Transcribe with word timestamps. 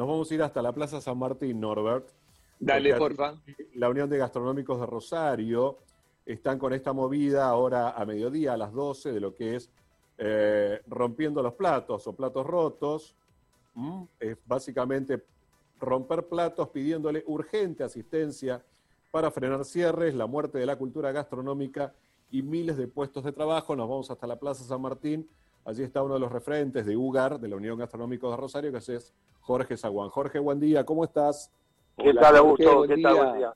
nos 0.00 0.08
vamos 0.08 0.30
a 0.30 0.34
ir 0.34 0.42
hasta 0.42 0.62
la 0.62 0.72
Plaza 0.72 0.98
San 0.98 1.18
Martín, 1.18 1.60
Norbert. 1.60 2.08
Dale, 2.58 2.94
porfa. 2.94 3.34
La 3.74 3.90
Unión 3.90 4.08
de 4.08 4.16
Gastronómicos 4.16 4.80
de 4.80 4.86
Rosario 4.86 5.76
están 6.24 6.58
con 6.58 6.72
esta 6.72 6.94
movida 6.94 7.46
ahora 7.46 7.90
a 7.90 8.06
mediodía, 8.06 8.54
a 8.54 8.56
las 8.56 8.72
12, 8.72 9.12
de 9.12 9.20
lo 9.20 9.34
que 9.34 9.56
es 9.56 9.68
eh, 10.16 10.80
rompiendo 10.86 11.42
los 11.42 11.52
platos 11.52 12.06
o 12.06 12.14
platos 12.14 12.46
rotos. 12.46 13.14
¿Mm? 13.74 14.04
Es 14.18 14.38
básicamente 14.46 15.22
romper 15.78 16.26
platos 16.28 16.70
pidiéndole 16.70 17.22
urgente 17.26 17.84
asistencia 17.84 18.64
para 19.10 19.30
frenar 19.30 19.66
cierres, 19.66 20.14
la 20.14 20.26
muerte 20.26 20.56
de 20.56 20.64
la 20.64 20.76
cultura 20.76 21.12
gastronómica 21.12 21.92
y 22.30 22.40
miles 22.40 22.78
de 22.78 22.88
puestos 22.88 23.22
de 23.22 23.32
trabajo. 23.32 23.76
Nos 23.76 23.86
vamos 23.86 24.10
hasta 24.10 24.26
la 24.26 24.38
Plaza 24.38 24.64
San 24.64 24.80
Martín. 24.80 25.28
Allí 25.70 25.84
está 25.84 26.02
uno 26.02 26.14
de 26.14 26.20
los 26.20 26.32
referentes 26.32 26.84
de 26.84 26.96
UGAR, 26.96 27.38
de 27.38 27.46
la 27.46 27.54
Unión 27.54 27.78
Gastronómicos 27.78 28.28
de 28.32 28.36
Rosario, 28.36 28.72
que 28.72 28.78
es 28.78 29.14
Jorge 29.38 29.76
Zaguán. 29.76 30.08
Jorge, 30.08 30.40
buen 30.40 30.58
día, 30.58 30.84
¿cómo 30.84 31.04
estás? 31.04 31.48
¿Qué 31.96 32.08
Hola, 32.08 32.20
tal, 32.22 32.38
Jorge, 32.38 32.64
Augusto? 32.64 32.82
¿Qué 32.92 33.00
tal? 33.00 33.14
Buen 33.14 33.38
día. 33.38 33.52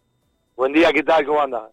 Buen 0.55 0.73
día, 0.73 0.93
¿qué 0.93 1.03
tal? 1.03 1.27
¿Cómo 1.27 1.41
andas? 1.41 1.73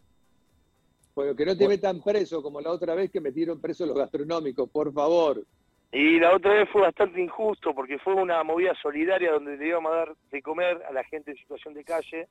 Bueno, 1.14 1.36
que 1.36 1.46
no 1.46 1.56
te 1.56 1.68
metan 1.68 2.02
preso 2.02 2.42
como 2.42 2.60
la 2.60 2.72
otra 2.72 2.96
vez 2.96 3.12
que 3.12 3.22
metieron 3.22 3.62
preso 3.62 3.86
los 3.86 3.96
gastronómicos, 3.96 4.68
por 4.68 4.92
favor. 4.92 5.44
Y 5.92 6.20
la 6.20 6.36
otra 6.36 6.54
vez 6.54 6.68
fue 6.72 6.82
bastante 6.82 7.22
injusto 7.22 7.76
porque 7.76 8.00
fue 8.00 8.16
una 8.16 8.44
movida 8.44 8.74
solidaria 8.82 9.34
donde 9.34 9.58
le 9.58 9.68
íbamos 9.68 9.92
a 9.92 9.96
dar 9.96 10.16
de 10.32 10.42
comer 10.42 10.82
a 10.90 10.92
la 10.92 11.04
gente 11.04 11.30
en 11.30 11.38
situación 11.38 11.76
de 11.76 11.84
calle. 11.84 12.28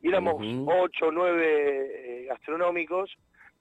Y 0.00 0.10
éramos 0.10 0.34
Ujú. 0.34 0.70
ocho 0.80 1.06
o 1.06 1.10
nueve 1.10 2.22
eh, 2.22 2.26
gastronómicos 2.26 3.10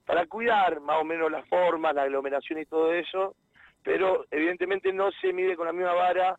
para 0.06 0.28
cuidar 0.28 0.82
más 0.82 1.02
o 1.02 1.04
menos 1.04 1.32
las 1.32 1.50
formas, 1.50 1.96
la 1.96 2.04
aglomeración 2.04 2.60
y 2.60 2.66
todo 2.66 2.94
eso. 2.94 3.34
Pero 3.84 4.26
evidentemente 4.32 4.92
no 4.92 5.10
se 5.22 5.32
mide 5.34 5.56
con 5.56 5.66
la 5.68 5.74
misma 5.74 5.94
vara. 5.94 6.38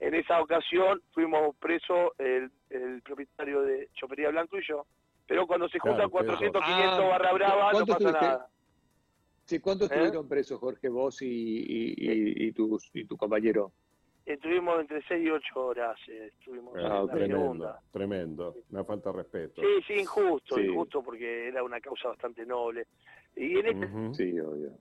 En 0.00 0.14
esa 0.14 0.40
ocasión 0.40 1.00
fuimos 1.12 1.56
presos 1.56 2.12
el, 2.18 2.50
el 2.70 3.02
propietario 3.02 3.62
de 3.62 3.88
Chopería 3.94 4.30
Blanco 4.30 4.58
y 4.58 4.62
yo. 4.66 4.86
Pero 5.26 5.46
cuando 5.46 5.68
se 5.68 5.78
juntan 5.78 6.08
Claro, 6.10 6.30
ustedes 6.34 6.52
400, 6.52 6.60
dos. 6.60 6.70
500 6.70 6.98
Ah, 7.04 7.08
barra 7.08 7.32
brava, 7.32 7.64
no 7.66 7.70
¿cuánto 7.72 7.92
pasa 7.94 7.98
tuviste? 7.98 8.26
nada. 8.26 8.48
Sí, 9.44 9.60
¿Cuántos 9.60 9.90
¿Eh? 9.90 9.94
estuvieron 9.94 10.28
presos, 10.28 10.58
Jorge, 10.60 10.88
vos 10.88 11.22
y, 11.22 11.26
y, 11.26 11.94
y- 11.98 12.48
y 12.48 12.52
tus- 12.52 12.90
y 12.94 13.04
tu 13.06 13.16
compañero? 13.16 13.72
Estuvimos 14.26 14.78
entre 14.80 15.02
6 15.08 15.24
y 15.26 15.30
8 15.30 15.66
horas, 15.66 15.98
eh, 16.08 16.30
estuvimos 16.38 16.76
Eh, 16.76 16.80
en 16.80 16.86
Ah, 16.86 17.02
la 17.02 17.12
tremendo, 17.12 17.36
segunda. 17.38 17.80
tremendo. 17.90 18.54
Una 18.70 18.84
falta 18.84 19.10
de 19.10 19.16
respeto. 19.16 19.62
Sí, 19.62 19.68
sí, 19.86 19.92
injusto, 19.94 20.56
Sí. 20.56 20.62
injusto 20.66 21.02
porque 21.02 21.48
era 21.48 21.62
una 21.62 21.80
causa 21.80 22.08
bastante 22.08 22.44
noble. 22.44 22.86
Y 23.36 23.58
en 23.58 23.66
este 23.66 23.86
Ujú. 23.86 24.14
Sí, 24.14 24.38
obvio. 24.38 24.72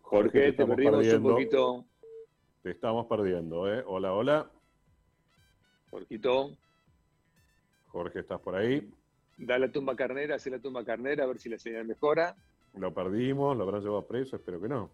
Jorge, 0.00 0.52
te 0.52 0.66
perdimos 0.66 0.92
perdiendo. 0.96 1.28
un 1.28 1.34
poquito. 1.34 1.84
Te 2.62 2.70
estamos 2.70 3.06
perdiendo, 3.06 3.72
¿eh? 3.72 3.82
Hola, 3.86 4.12
hola. 4.14 4.50
Jorgito, 5.90 6.50
Jorge, 7.88 8.20
¿estás 8.20 8.40
por 8.40 8.54
ahí? 8.56 8.92
da 9.38 9.58
la 9.58 9.70
tumba 9.70 9.94
carnera, 9.94 10.34
hace 10.34 10.50
la 10.50 10.58
tumba 10.58 10.84
carnera, 10.84 11.24
a 11.24 11.26
ver 11.28 11.38
si 11.38 11.48
la 11.48 11.58
señal 11.58 11.86
mejora. 11.86 12.36
Lo 12.74 12.92
perdimos, 12.92 13.56
lo 13.56 13.62
habrán 13.64 13.82
llevado 13.82 14.06
preso, 14.06 14.36
espero 14.36 14.60
que 14.60 14.68
no. 14.68 14.90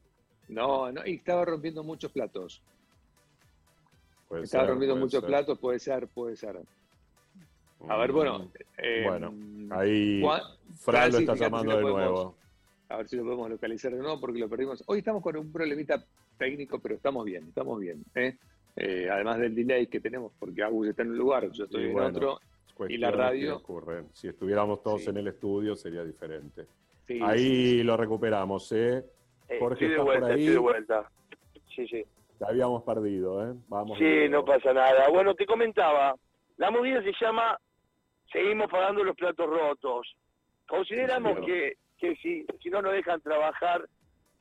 No, 0.48 0.92
no, 0.92 1.04
y 1.06 1.14
estaba 1.14 1.44
rompiendo 1.46 1.82
muchos 1.82 2.12
platos. 2.12 2.62
Puede 4.28 4.44
Estaba 4.44 4.64
ser, 4.64 4.70
rompiendo 4.70 4.96
muchos 4.96 5.20
ser. 5.20 5.28
platos, 5.28 5.58
puede 5.58 5.78
ser, 5.78 6.08
puede 6.08 6.36
ser. 6.36 6.60
A 7.88 7.96
ver, 7.96 8.12
bueno. 8.12 8.50
eh, 8.78 9.02
Bueno, 9.04 9.32
Ahí 9.74 10.20
Juan- 10.22 10.42
Fran 10.84 11.12
lo 11.12 11.18
está 11.18 11.34
si 11.34 11.40
llamando 11.40 11.70
lo 11.72 11.76
de 11.78 11.82
podemos- 11.82 12.10
nuevo. 12.12 12.36
A 12.90 12.96
ver 12.98 13.08
si 13.08 13.16
lo 13.16 13.24
podemos 13.24 13.50
localizar 13.50 13.92
de 13.92 13.98
nuevo 13.98 14.20
porque 14.20 14.38
lo 14.38 14.48
perdimos. 14.48 14.84
Hoy 14.86 14.98
estamos 14.98 15.22
con 15.22 15.36
un 15.36 15.50
problemita 15.50 16.04
técnico, 16.36 16.78
pero 16.78 16.94
estamos 16.96 17.24
bien, 17.24 17.44
estamos 17.48 17.80
bien. 17.80 18.04
¿eh? 18.14 18.36
Eh, 18.76 19.08
además 19.10 19.38
del 19.38 19.54
delay 19.54 19.86
que 19.86 20.00
tenemos, 20.00 20.32
porque 20.38 20.62
Agus 20.62 20.88
está 20.88 21.02
en 21.02 21.10
un 21.12 21.18
lugar, 21.18 21.50
yo 21.50 21.64
estoy 21.64 21.84
Y 21.84 21.90
en 21.90 21.98
otro. 22.00 22.38
Cuestiones 22.74 23.00
la 23.00 23.10
radio- 23.16 23.56
ocurren. 23.56 24.08
Si 24.12 24.28
estuviéramos 24.28 24.82
todos 24.82 25.02
Sí. 25.04 25.10
en 25.10 25.16
el 25.16 25.28
estudio 25.28 25.76
sería 25.76 26.04
diferente. 26.04 26.66
Sí, 27.06 27.20
Ahí 27.22 27.38
sí, 27.78 27.82
lo 27.84 27.96
recuperamos, 27.96 28.70
¿eh? 28.72 29.04
eh, 29.48 29.58
Jorge, 29.60 29.86
estoy 29.86 29.88
de 29.88 29.94
¿estás 29.94 30.04
por 30.04 30.04
vuelta, 30.06 30.26
ahí? 30.26 30.40
estoy 30.40 30.52
de 30.54 30.58
vuelta. 30.58 31.10
Sí, 31.74 31.86
sí. 31.88 32.04
Habíamos 32.46 32.82
perdido, 32.82 33.48
¿eh? 33.48 33.54
Vamos. 33.68 33.96
Sí, 33.98 34.28
no 34.28 34.44
pasa 34.44 34.72
nada. 34.72 35.08
Bueno, 35.08 35.34
te 35.34 35.46
comentaba, 35.46 36.14
la 36.58 36.70
movida 36.70 37.02
se 37.02 37.12
llama 37.20 37.58
Seguimos 38.32 38.68
pagando 38.68 39.04
los 39.04 39.14
platos 39.16 39.46
rotos. 39.48 40.16
Consideramos 40.66 41.44
que, 41.46 41.74
que 41.98 42.16
si, 42.16 42.46
si 42.62 42.70
no 42.70 42.82
nos 42.82 42.92
dejan 42.92 43.20
trabajar, 43.20 43.86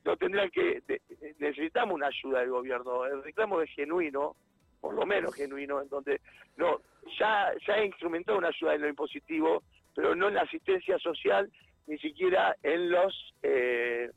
no 0.05 0.17
tendrán 0.17 0.49
que... 0.51 0.81
de- 0.87 1.01
necesitamos 1.39 1.95
una 1.95 2.07
ayuda 2.07 2.39
del 2.39 2.49
gobierno. 2.49 3.05
El 3.05 3.23
reclamo 3.23 3.61
es 3.61 3.69
genuino, 3.71 4.35
por 4.81 4.93
lo 4.93 5.05
menos 5.05 5.35
genuino, 5.35 5.81
en 5.81 5.89
donde 5.89 6.21
no 6.57 6.81
ya, 7.19 7.51
ya 7.67 7.73
ha 7.75 7.85
instrumentado 7.85 8.37
una 8.37 8.49
ayuda 8.49 8.75
en 8.75 8.81
lo 8.81 8.87
impositivo, 8.89 9.63
pero 9.95 10.15
no 10.15 10.27
en 10.27 10.35
la 10.35 10.41
asistencia 10.41 10.97
social, 10.99 11.51
ni 11.87 11.97
siquiera 11.99 12.55
en 12.63 12.89
los... 12.89 13.33
eh, 13.43 14.09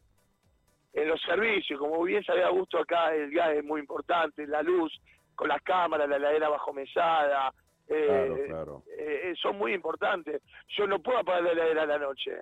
en 0.93 1.09
los 1.09 1.21
servicios, 1.21 1.79
como 1.79 2.03
bien 2.05 2.25
sabe 2.25 2.43
Augusto, 2.43 2.79
acá 2.79 3.15
el 3.15 3.31
gas 3.31 3.51
es 3.55 3.63
muy 3.63 3.81
importante, 3.81 4.47
la 4.47 4.63
luz, 4.63 4.91
con 5.35 5.47
las 5.49 5.61
cámaras, 5.61 6.09
la 6.09 6.17
heladera 6.17 6.49
bajo 6.49 6.73
mesada, 6.73 7.53
Claro, 7.87 8.37
claro. 8.47 8.83
eh, 8.99 9.35
son 9.41 9.57
muy 9.59 9.73
importantes. 9.73 10.43
Yo 10.77 10.87
no 10.87 11.01
puedo 11.01 11.19
apagar 11.19 11.43
la 11.45 11.53
heladera 11.53 11.83
a 11.83 11.87
la 11.87 11.99
noche. 11.99 12.33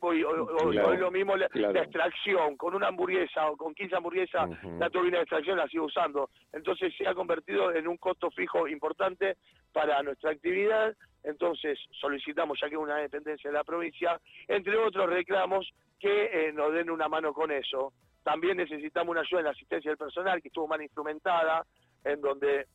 Hoy, 0.00 0.22
hoy, 0.22 0.38
hoy- 0.62 0.72
Claro, 0.74 0.88
hoy 0.88 0.96
lo 0.98 1.10
mismo 1.10 1.34
la, 1.36 1.48
claro. 1.48 1.72
la 1.72 1.82
extracción, 1.82 2.56
con 2.56 2.74
una 2.74 2.88
hamburguesa 2.88 3.48
o 3.50 3.56
con 3.56 3.74
15 3.74 3.96
hamburguesas, 3.96 4.50
la 4.78 4.90
turbina 4.90 5.16
de 5.18 5.22
extracción 5.22 5.56
la 5.56 5.66
sigo 5.68 5.86
usando. 5.86 6.28
Entonces 6.52 6.92
se 6.96 7.08
ha 7.08 7.14
convertido 7.14 7.72
en 7.74 7.88
un 7.88 7.96
costo 7.96 8.30
fijo 8.30 8.68
importante 8.68 9.36
para 9.72 10.02
nuestra 10.02 10.30
actividad. 10.32 10.94
Entonces 11.22 11.78
solicitamos, 12.00 12.58
ya 12.60 12.68
que 12.68 12.74
es 12.74 12.80
una 12.80 12.98
dependencia 12.98 13.50
de 13.50 13.56
la 13.56 13.64
provincia, 13.64 14.20
entre 14.46 14.76
otros 14.76 15.08
reclamos, 15.08 15.72
que 15.98 16.48
eh, 16.48 16.52
nos 16.52 16.72
den 16.74 16.90
una 16.90 17.08
mano 17.08 17.32
con 17.32 17.50
eso. 17.50 17.94
También 18.22 18.58
necesitamos 18.58 19.10
una 19.12 19.20
ayuda 19.22 19.40
en 19.40 19.44
la 19.46 19.52
asistencia 19.52 19.90
del 19.90 19.98
personal, 19.98 20.42
que 20.42 20.48
estuvo 20.48 20.68
mal 20.68 20.82
instrumentada, 20.82 21.64
en 22.04 22.20
donde 22.20 22.66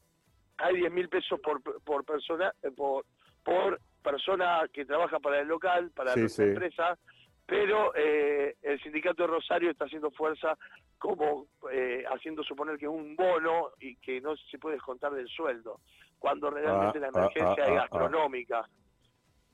hay 0.59 0.77
10 0.77 0.91
mil 0.91 1.09
pesos 1.09 1.39
por, 1.39 1.61
por 1.83 2.05
persona 2.05 2.53
eh, 2.63 2.71
por, 2.71 3.05
por 3.43 3.79
persona 4.03 4.61
que 4.71 4.85
trabaja 4.85 5.19
para 5.19 5.39
el 5.39 5.47
local, 5.47 5.91
para 5.95 6.13
Sí, 6.13 6.29
sí. 6.29 6.43
empresa, 6.43 6.97
pero 7.45 7.93
eh, 7.95 8.55
el 8.61 8.81
sindicato 8.81 9.23
de 9.23 9.27
Rosario 9.27 9.71
está 9.71 9.85
haciendo 9.85 10.11
fuerza 10.11 10.57
como 10.97 11.47
eh, 11.71 12.03
haciendo 12.11 12.43
suponer 12.43 12.77
que 12.77 12.85
es 12.85 12.91
un 12.91 13.15
bono 13.15 13.71
y 13.79 13.95
que 13.97 14.21
no 14.21 14.35
se 14.35 14.59
puede 14.59 14.75
descontar 14.75 15.13
del 15.13 15.27
sueldo, 15.29 15.79
cuando 16.19 16.49
realmente 16.49 16.97
Ah, 16.97 17.01
la 17.01 17.07
ah, 17.07 17.11
emergencia 17.15 17.63
ah, 17.63 17.67
es 17.67 17.75
gastronómica. 17.75 18.69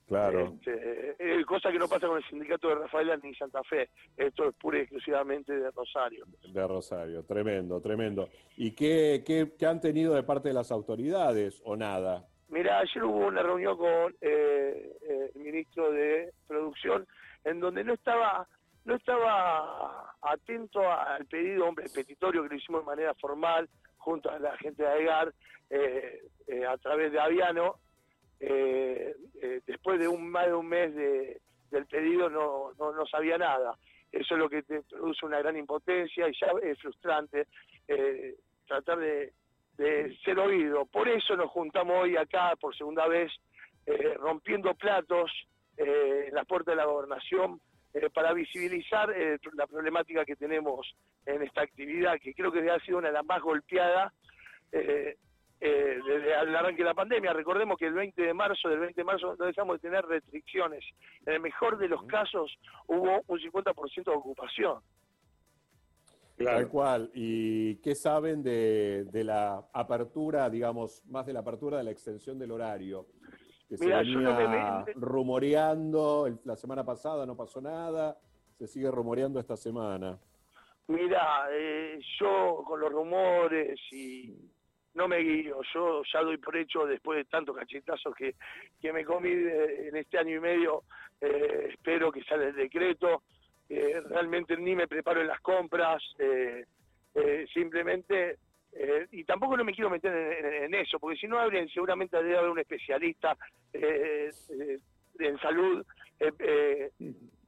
Claro. 0.08 0.54
Este, 0.54 1.16
eh, 1.20 1.46
cosa 1.46 1.72
que 1.72 1.80
no 1.80 1.88
pasa 1.88 2.08
con 2.08 2.18
el 2.18 2.24
sindicato 2.26 2.68
de 2.68 2.76
Rafaela 2.76 3.18
ni 3.18 3.34
Santa 3.36 3.64
Fe. 3.64 3.90
Esto 4.16 4.50
es 4.50 4.56
pura 4.56 4.78
y 4.78 4.82
exclusivamente 4.82 5.54
de 5.54 5.72
Rosario. 5.72 6.26
De 6.48 6.68
Rosario, 6.68 7.24
tremendo, 7.24 7.82
tremendo. 7.82 8.30
¿Y 8.56 8.72
qué, 8.72 9.24
qué, 9.26 9.54
qué 9.58 9.66
han 9.66 9.82
tenido 9.82 10.14
de 10.14 10.24
parte 10.24 10.50
de 10.50 10.54
las 10.54 10.72
autoridades 10.72 11.62
o 11.66 11.76
nada? 11.76 12.28
Mira, 12.50 12.80
ayer 12.80 13.04
hubo 13.04 13.28
una 13.28 13.42
reunión 13.42 13.78
con 13.78 14.16
eh, 14.22 14.96
eh, 15.02 15.32
el 15.34 15.42
ministro 15.42 15.92
de 15.92 16.32
Producción 16.48 17.08
en 17.44 17.60
donde 17.60 17.84
no 17.84 17.94
estaba 17.94 18.48
no 18.86 18.96
estaba 18.96 20.16
atento 20.22 20.80
al 20.80 21.26
pedido 21.26 21.66
hombre 21.68 21.88
petitorio 21.94 22.44
que 22.44 22.50
lo 22.50 22.56
hicimos 22.56 22.82
de 22.82 22.86
manera 22.86 23.14
formal 23.16 23.68
junto 23.98 24.30
a 24.30 24.38
la 24.38 24.56
gente 24.58 24.84
de 24.84 24.90
AEGAR 24.90 25.34
eh, 25.72 26.22
eh, 26.48 26.66
a 26.66 26.78
través 26.78 27.12
de 27.12 27.20
Aviano. 27.20 27.80
Eh, 28.48 29.16
después 29.66 30.00
de 30.00 30.08
un 30.08 30.30
más 30.30 30.46
de 30.46 30.54
un 30.54 30.68
mes 30.68 30.94
de- 30.94 31.42
del 31.72 31.88
pedido 31.88 32.30
no, 32.30 32.74
no, 32.78 32.92
no 32.94 33.06
sabía 33.08 33.38
nada. 33.40 33.76
Eso 34.12 34.36
es 34.36 34.40
lo 34.40 34.48
que 34.50 34.62
te 34.62 34.82
produce 34.84 35.26
una 35.26 35.40
gran 35.40 35.58
impotencia 35.58 36.30
y 36.30 36.34
ya 36.40 36.48
es 36.62 36.80
frustrante 36.80 37.48
eh, 37.88 38.36
tratar 38.68 39.00
de, 39.00 39.34
ser 40.24 40.40
oído. 40.40 40.86
Por 40.86 41.08
eso 41.10 41.36
nos 41.36 41.50
juntamos 41.52 41.96
hoy 42.04 42.16
acá 42.16 42.56
por 42.56 42.76
segunda 42.78 43.08
vez, 43.08 43.32
eh, 43.88 44.14
rompiendo 44.16 44.74
platos 44.76 45.32
en 45.78 46.34
las 46.34 46.46
puertas 46.46 46.72
de 46.74 46.78
la 46.78 46.86
gobernación, 46.86 47.60
para 48.14 48.32
visibilizar 48.34 49.14
la 49.54 49.68
problemática 49.68 50.24
que 50.26 50.36
tenemos 50.36 50.96
en 51.26 51.42
esta 51.42 51.62
actividad, 51.62 52.18
que 52.22 52.34
creo 52.34 52.52
que 52.52 52.70
ha 52.70 52.80
sido 52.80 53.00
una 53.00 53.08
de 53.08 53.14
las 53.14 53.26
más 53.26 53.42
golpeadas 53.42 54.14
eh, 55.66 56.00
desde 56.06 56.34
el 56.42 56.56
arranque 56.56 56.84
de 56.84 56.90
la 56.90 56.94
pandemia. 56.94 57.34
Recordemos 57.34 57.78
que 57.78 57.88
el 57.88 57.94
20 57.94 58.22
de 58.22 58.34
marzo, 58.34 58.70
del 58.70 58.80
20 58.80 59.02
de 59.02 59.06
marzo, 59.06 59.36
no 59.38 59.46
dejamos 59.46 59.76
de 59.82 59.88
tener 59.90 60.06
restricciones. 60.06 60.84
En 61.26 61.34
el 61.34 61.40
mejor 61.42 61.78
de 61.78 61.88
los 61.88 62.04
casos 62.04 62.56
hubo 62.88 63.22
un 63.28 63.40
50% 63.40 64.04
de 64.06 64.12
ocupación. 64.12 64.80
Tal 66.38 66.68
cual. 66.68 67.10
¿Y 67.14 67.78
qué 67.78 67.96
saben 67.96 68.44
de, 68.44 69.06
de 69.06 69.24
la 69.24 69.64
apertura, 69.74 70.50
digamos, 70.50 71.02
más 71.06 71.26
de 71.26 71.34
la 71.34 71.40
apertura 71.40 71.78
de 71.78 71.86
la 71.86 71.92
extensión 71.92 72.38
del 72.38 72.52
horario? 72.52 73.08
Que 73.70 73.78
Mira, 73.80 74.00
se 74.04 74.12
yo 74.12 74.20
no 74.20 74.36
venía 74.38 74.84
me- 74.86 74.94
rumoreando, 74.94 76.28
el- 76.28 76.40
la 76.44 76.56
semana 76.56 76.84
pasada 76.84 77.26
no 77.26 77.36
pasó 77.38 77.62
nada, 77.62 78.18
se 78.58 78.68
sigue 78.68 78.92
rumoreando 78.92 79.40
esta 79.40 79.56
semana. 79.56 80.20
Mira, 80.88 81.48
eh, 81.52 82.00
yo 82.20 82.64
con 82.68 82.80
los 82.82 82.92
rumores 82.92 83.80
y 83.92 84.36
no 84.96 85.08
me 85.08 85.20
guío, 85.20 85.62
yo 85.74 86.02
ya 86.12 86.22
doy 86.22 86.38
por 86.38 86.56
hecho 86.56 86.86
después 86.86 87.18
de 87.18 87.26
tantos 87.26 87.56
cachetazos 87.56 88.16
que, 88.16 88.36
que 88.82 88.92
me 88.92 89.06
comí 89.06 89.30
en 89.30 89.96
este 89.96 90.18
año 90.18 90.38
y 90.38 90.40
medio, 90.40 90.84
eh, 91.22 91.70
espero 91.72 92.12
que 92.12 92.24
salga 92.24 92.48
el 92.48 92.56
decreto, 92.56 93.24
eh, 93.70 94.02
realmente 94.10 94.58
ni 94.58 94.76
me 94.76 94.88
preparo 94.88 95.22
en 95.22 95.28
las 95.28 95.42
compras, 95.42 96.02
simplemente, 97.54 98.38
y 99.12 99.24
tampoco 99.24 99.56
no 99.56 99.64
me 99.64 99.74
quiero 99.74 99.90
meter 99.90 100.12
en, 100.64 100.74
eso, 100.74 101.00
porque 101.00 101.18
si 101.18 101.28
no 101.28 101.40
habría, 101.40 101.66
seguramente 101.70 102.18
debe 102.18 102.38
haber 102.38 102.50
un 102.50 102.60
especialista 102.60 103.38
en 103.74 105.40
salud 105.40 105.86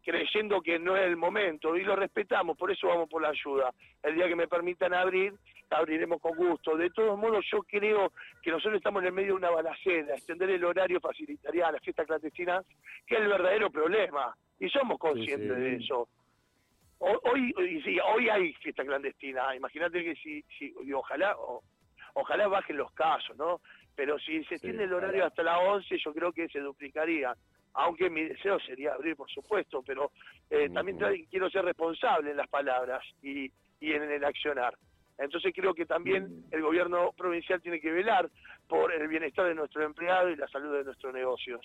creyendo 0.07 0.61
que 0.61 0.79
no 0.79 0.95
es 0.95 1.03
el 1.03 1.17
momento 1.17 1.75
y 1.75 1.83
lo 1.83 1.93
respetamos, 1.93 2.57
por 2.57 2.71
eso 2.71 2.87
vamos 2.87 3.09
por 3.09 3.21
la 3.21 3.27
ayuda. 3.27 3.73
El 4.01 4.15
día 4.15 4.29
que 4.29 4.37
me 4.37 4.47
permitan 4.47 4.93
abrir, 4.93 5.33
abriremos 5.69 6.21
con 6.21 6.33
gusto. 6.33 6.77
De 6.77 6.89
todos 6.91 7.19
modos, 7.19 7.45
yo 7.51 7.61
creo 7.63 8.13
que 8.41 8.51
nosotros 8.51 8.77
estamos 8.77 9.01
en 9.01 9.07
el 9.07 9.13
medio 9.13 9.33
de 9.33 9.39
una 9.39 9.49
balacera, 9.49 10.15
extender 10.15 10.49
el 10.51 10.63
horario 10.63 11.01
facilitaría 11.01 11.67
a 11.67 11.73
las 11.73 11.81
fiestas 11.81 12.07
clandestinas, 12.07 12.65
que 13.05 13.15
es 13.15 13.21
el 13.21 13.27
verdadero 13.27 13.69
problema, 13.69 14.33
y 14.61 14.69
somos 14.69 14.97
conscientes 14.97 15.57
de 15.57 15.75
eso. 15.75 16.07
Hoy, 16.99 17.53
sí, 17.83 17.99
hoy 17.99 18.29
hay 18.29 18.53
fiesta 18.53 18.85
clandestina, 18.85 19.57
imagínate 19.57 20.05
que 20.05 20.15
si, 20.15 20.41
si 20.57 20.73
ojalá, 20.93 21.35
ojalá 22.13 22.47
bajen 22.47 22.77
los 22.77 22.93
casos, 22.93 23.35
¿no? 23.35 23.59
Pero 23.93 24.17
si 24.19 24.41
se 24.45 24.55
extiende 24.55 24.85
el 24.85 24.93
horario 24.93 25.25
hasta 25.25 25.43
las 25.43 25.59
11, 25.59 25.97
yo 25.97 26.13
creo 26.13 26.31
que 26.31 26.47
se 26.47 26.59
duplicaría 26.59 27.35
aunque 27.77 28.09
mi 28.09 28.23
deseo 28.23 28.59
sería 28.59 28.93
abrir, 28.93 29.15
por 29.15 29.29
supuesto, 29.29 29.83
pero 29.85 30.11
eh, 30.49 30.69
también 30.69 30.97
quiero 31.29 31.49
ser 31.49 31.63
responsable 31.63 32.31
en 32.31 32.37
las 32.37 32.47
palabras 32.47 33.03
y, 33.21 33.51
en 33.79 34.11
el 34.11 34.23
accionar. 34.23 34.75
Entonces 35.19 35.53
creo 35.55 35.75
que 35.75 35.85
también 35.85 36.45
el 36.51 36.61
gobierno 36.63 37.11
provincial 37.15 37.61
tiene 37.61 37.79
que 37.79 37.91
velar 37.91 38.29
por 38.67 38.91
el 38.91 39.07
bienestar 39.07 39.47
de 39.47 39.55
nuestros 39.55 39.85
empleados 39.85 40.33
y 40.33 40.35
la 40.35 40.47
salud 40.47 40.75
de 40.75 40.85
nuestros 40.85 41.13
negocios. 41.13 41.61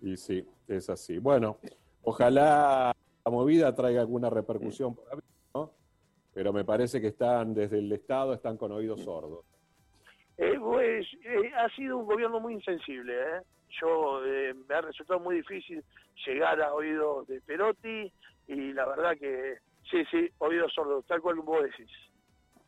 Y 0.00 0.16
sí, 0.16 0.46
es 0.68 0.88
así. 0.88 1.18
Bueno, 1.18 1.58
ojalá 2.02 2.94
la 3.24 3.30
movida 3.30 3.74
traiga 3.74 4.00
alguna 4.00 4.30
repercusión 4.30 4.94
por 4.94 5.22
¿no? 5.54 5.70
Pero 6.32 6.52
me 6.52 6.64
parece 6.64 7.00
que 7.00 7.08
están 7.08 7.52
desde 7.52 7.78
el 7.78 7.92
Estado, 7.92 8.32
están 8.32 8.56
con 8.56 8.72
oídos 8.72 9.02
sordos. 9.02 9.44
Eh, 10.38 10.56
pues 10.58 11.06
eh, 11.24 11.52
ha 11.56 11.68
sido 11.76 11.98
un 11.98 12.06
gobierno 12.06 12.40
muy 12.40 12.54
insensible, 12.54 13.12
¿eh? 13.12 13.42
Yo 13.80 14.24
eh, 14.24 14.54
me 14.68 14.74
ha 14.74 14.80
resultado 14.80 15.20
muy 15.20 15.36
difícil 15.36 15.82
llegar 16.26 16.60
a 16.60 16.74
oídos 16.74 17.26
de 17.26 17.40
Perotti 17.40 18.12
y 18.48 18.72
la 18.72 18.86
verdad 18.86 19.16
que 19.18 19.58
sí, 19.90 20.04
sí, 20.10 20.28
oídos 20.38 20.72
sordos, 20.74 21.04
tal 21.06 21.20
cual 21.20 21.36
vos 21.36 21.62
decís. 21.62 21.90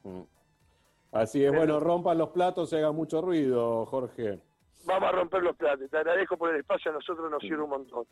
Mm. 0.04 0.22
Así 1.12 1.44
es, 1.44 1.52
bueno, 1.52 1.80
rompan 1.80 2.18
los 2.18 2.30
platos 2.30 2.72
y 2.72 2.76
hagan 2.76 2.94
mucho 2.94 3.22
ruido, 3.22 3.86
Jorge. 3.86 4.40
Vamos 4.84 5.08
a 5.08 5.12
romper 5.12 5.42
los 5.42 5.56
platos, 5.56 5.90
te 5.90 5.96
agradezco 5.96 6.36
por 6.36 6.50
el 6.50 6.60
espacio, 6.60 6.90
a 6.90 6.94
nosotros 6.94 7.30
nos 7.30 7.40
sirve 7.40 7.62
un 7.62 7.70
montón. 7.70 8.04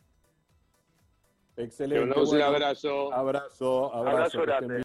Excelente. 1.57 2.19
un 2.19 2.41
abrazo. 2.41 3.13
Abrazo, 3.13 3.93
abrazo. 3.93 3.93
Abrazo 3.93 4.41
grande. 4.41 4.84